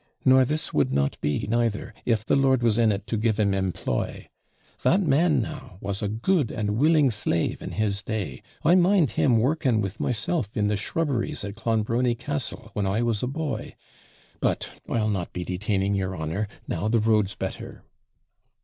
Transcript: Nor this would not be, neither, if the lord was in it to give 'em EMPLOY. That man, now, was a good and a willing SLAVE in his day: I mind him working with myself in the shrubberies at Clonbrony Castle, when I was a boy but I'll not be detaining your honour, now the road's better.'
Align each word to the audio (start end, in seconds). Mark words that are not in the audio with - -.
Nor 0.25 0.45
this 0.45 0.73
would 0.73 0.91
not 0.91 1.15
be, 1.21 1.45
neither, 1.47 1.93
if 2.05 2.25
the 2.25 2.35
lord 2.35 2.63
was 2.63 2.79
in 2.79 2.91
it 2.91 3.05
to 3.05 3.17
give 3.17 3.39
'em 3.39 3.53
EMPLOY. 3.53 4.29
That 4.81 4.99
man, 5.03 5.43
now, 5.43 5.77
was 5.79 6.01
a 6.01 6.07
good 6.07 6.49
and 6.49 6.69
a 6.69 6.73
willing 6.73 7.11
SLAVE 7.11 7.61
in 7.61 7.73
his 7.73 8.01
day: 8.01 8.41
I 8.65 8.73
mind 8.73 9.11
him 9.11 9.37
working 9.37 9.79
with 9.79 9.99
myself 9.99 10.57
in 10.57 10.69
the 10.69 10.75
shrubberies 10.75 11.45
at 11.45 11.53
Clonbrony 11.53 12.15
Castle, 12.15 12.71
when 12.73 12.87
I 12.87 13.03
was 13.03 13.21
a 13.21 13.27
boy 13.27 13.75
but 14.39 14.69
I'll 14.89 15.07
not 15.07 15.33
be 15.33 15.45
detaining 15.45 15.93
your 15.93 16.17
honour, 16.17 16.47
now 16.67 16.87
the 16.87 16.99
road's 16.99 17.35
better.' 17.35 17.83